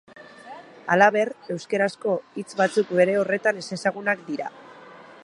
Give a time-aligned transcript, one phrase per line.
[0.93, 4.53] Halaber, euskarazko hitz batzuk bere horretan ezezagunak dira.